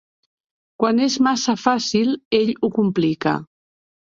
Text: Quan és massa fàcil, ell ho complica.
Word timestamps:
Quan 0.83 1.01
és 1.09 1.17
massa 1.27 1.55
fàcil, 1.65 2.15
ell 2.41 2.53
ho 2.69 2.73
complica. 2.79 3.39